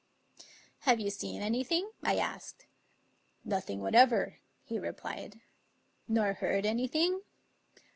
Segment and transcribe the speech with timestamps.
[0.89, 2.65] "Have you seen anything?" I asked."
[3.45, 5.41] Nothing whatever," he replied."
[6.07, 7.21] Nor heard anything?